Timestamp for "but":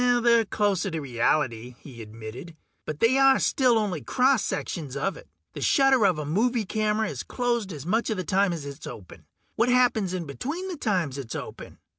2.87-3.01